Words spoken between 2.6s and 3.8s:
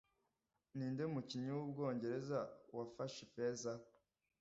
wafashe Ifeza